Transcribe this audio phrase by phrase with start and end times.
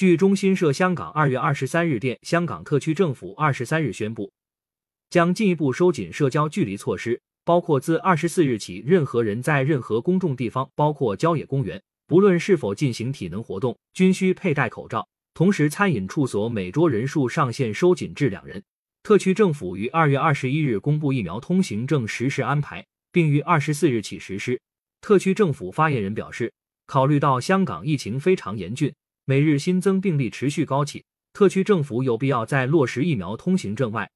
[0.00, 4.32] 据中新社香港二月二十三日电，香港特区政府二十三日宣布，
[5.10, 15.06] 将进一步收紧社交距离措施，包括自二十四日起，任何人在任何公众地方，包括郊野公园，不论是否进行体能活动，均需佩戴口罩。
[15.34, 18.62] 同时，餐饮处所每桌人数上限收紧至两人。
[19.02, 22.82] 特区政府于二月二十一日公布疫苗通行证实施安排，
[23.12, 24.58] 并于二十四日起实施。
[25.02, 26.50] 特区政府发言人表示，
[26.86, 28.90] 考虑到香港疫情非常严峻，
[29.24, 34.10] 每日新增病例持续高企，特区政府有必要在落实疫苗通行证外，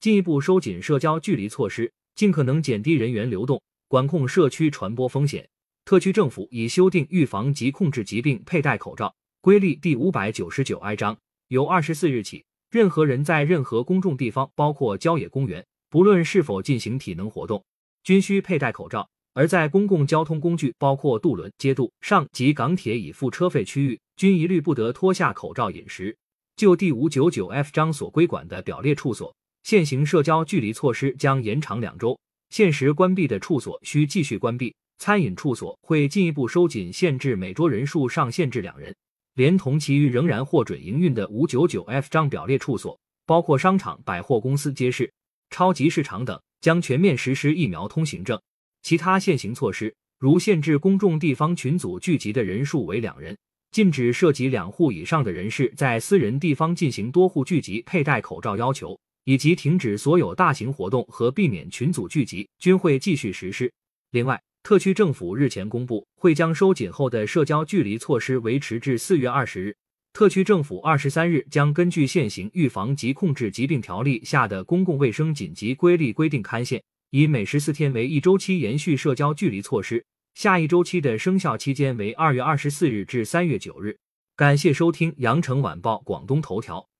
[0.00, 5.48] 进一步收紧社交距离措施，尽可能减低人员流动，管控社区传播风险。
[5.84, 11.16] 特区政府已修订《预防及控制疾病佩戴口罩规例》第五百九十九章，
[11.48, 17.64] 由二十四日起，任何人在任何公众地方，包括郊野公园，不论是否进行体能活动，
[18.02, 19.08] 均需佩戴口罩。
[19.32, 26.16] 而在公共交通工具，包括渡轮、街渡上及港铁已付车费区域，均一律不得脱下口罩饮食。
[26.56, 34.74] 就第五九九 F 章所规管的表列处所，现行社交距离措施将延长两周，限时关闭的处所需继续关闭。
[34.98, 38.96] 餐饮处所会进一步收紧限制每桌人数上限至两人，
[39.34, 45.12] 连同其余仍然获准营运的五九九 F 章表列处所，包括商场、百货公司、街市、
[45.50, 48.40] 超级市场等，将全面实施疫苗通行证。
[48.80, 53.36] 其他现行措施，如限制公众地方群组聚集的人数为两人，
[53.76, 63.70] 禁止涉及两户以上的人士在私人地方进行多户聚集佩戴口罩要求，以及停止所有大型活动和避免群组聚集，均会继续实施。
[64.12, 69.76] 另外，特区政府日前公布，会将收紧后的社交距离措施维持至四月二十日。
[70.14, 76.82] 特区政府二十三日将根据现行《预防及控制疾病条例》下的公共卫生紧急规例规定刊宪。
[77.10, 80.02] 以每十四天为一周期延续社交距离措施，
[80.36, 83.96] 下一周期的生效期间为二月二十四日至三月九日。
[84.36, 86.90] 感谢收听羊城晚报广东头条。